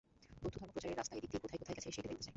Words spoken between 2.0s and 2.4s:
দেখতে চায়।